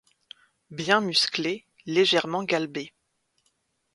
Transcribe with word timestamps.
Bien 0.71 0.99
musclé, 0.99 1.67
légèrement 1.85 2.43
galbé. 2.43 2.91